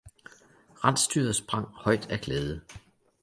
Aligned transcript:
Rensdyret 0.83 1.35
sprang 1.35 1.67
højt 1.75 2.09
af 2.11 2.21
glæde. 2.21 2.61